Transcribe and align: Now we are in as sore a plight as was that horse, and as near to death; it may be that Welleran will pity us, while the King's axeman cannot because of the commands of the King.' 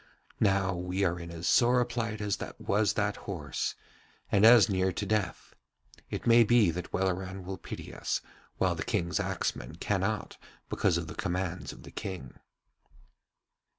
Now 0.39 0.73
we 0.73 1.03
are 1.03 1.19
in 1.19 1.29
as 1.29 1.45
sore 1.47 1.79
a 1.79 1.85
plight 1.85 2.21
as 2.21 2.39
was 2.57 2.93
that 2.93 3.17
horse, 3.17 3.75
and 4.31 4.47
as 4.47 4.67
near 4.67 4.91
to 4.91 5.05
death; 5.05 5.53
it 6.09 6.25
may 6.25 6.43
be 6.43 6.71
that 6.71 6.91
Welleran 6.91 7.43
will 7.43 7.59
pity 7.59 7.93
us, 7.93 8.19
while 8.57 8.73
the 8.73 8.81
King's 8.83 9.19
axeman 9.19 9.75
cannot 9.75 10.39
because 10.69 10.97
of 10.97 11.05
the 11.05 11.13
commands 11.13 11.71
of 11.71 11.83
the 11.83 11.91
King.' 11.91 12.39